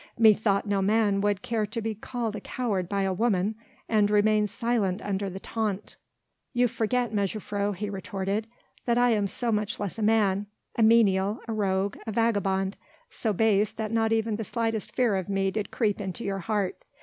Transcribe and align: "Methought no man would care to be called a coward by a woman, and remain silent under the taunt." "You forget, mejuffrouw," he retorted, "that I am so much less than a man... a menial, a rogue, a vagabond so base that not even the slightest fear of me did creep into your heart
"Methought 0.17 0.65
no 0.65 0.81
man 0.81 1.21
would 1.21 1.43
care 1.43 1.67
to 1.67 1.79
be 1.79 1.93
called 1.93 2.35
a 2.35 2.41
coward 2.41 2.89
by 2.89 3.03
a 3.03 3.13
woman, 3.13 3.53
and 3.87 4.09
remain 4.09 4.47
silent 4.47 4.99
under 5.03 5.29
the 5.29 5.39
taunt." 5.39 5.95
"You 6.53 6.67
forget, 6.67 7.13
mejuffrouw," 7.13 7.73
he 7.75 7.87
retorted, 7.87 8.47
"that 8.87 8.97
I 8.97 9.11
am 9.11 9.27
so 9.27 9.51
much 9.51 9.79
less 9.79 9.97
than 9.97 10.05
a 10.05 10.07
man... 10.07 10.47
a 10.75 10.81
menial, 10.81 11.39
a 11.47 11.53
rogue, 11.53 11.97
a 12.07 12.11
vagabond 12.11 12.77
so 13.11 13.31
base 13.31 13.71
that 13.73 13.91
not 13.91 14.11
even 14.11 14.37
the 14.37 14.43
slightest 14.43 14.91
fear 14.91 15.15
of 15.15 15.29
me 15.29 15.51
did 15.51 15.69
creep 15.69 16.01
into 16.01 16.23
your 16.23 16.39
heart 16.39 16.79